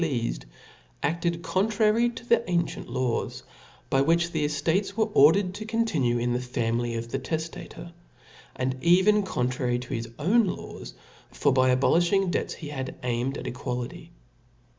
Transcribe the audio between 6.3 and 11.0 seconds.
(1) Ibid, ^j^g family of the teftator(); and even contrary to his own laws,